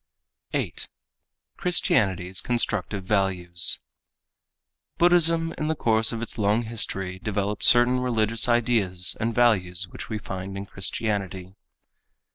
8. 0.53 0.89
Christianity's 1.57 2.41
Constructive 2.41 3.03
Values 3.03 3.81
Buddhism 4.97 5.53
in 5.59 5.67
the 5.67 5.75
course 5.75 6.11
of 6.11 6.23
its 6.23 6.39
long 6.39 6.63
history 6.63 7.19
developed 7.19 7.63
certain 7.63 7.99
religious 7.99 8.49
ideas 8.49 9.15
and 9.19 9.35
values 9.35 9.87
which 9.89 10.09
we 10.09 10.17
find 10.17 10.57
in 10.57 10.65
Christianity. 10.65 11.53